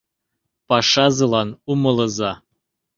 [0.67, 2.31] Пашазылан— умылыза!